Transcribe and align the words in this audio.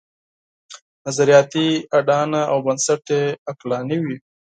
نظریاتي 1.05 1.67
اډانه 1.97 2.41
او 2.51 2.57
بنسټ 2.65 3.03
یې 3.15 3.23
عقلاني 3.51 3.97
وي. 4.05 4.17